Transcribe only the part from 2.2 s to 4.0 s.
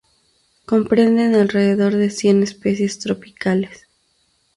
especies tropicales.